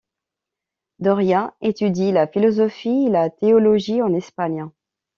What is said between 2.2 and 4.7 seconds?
philosophie et la théologie en Espagne.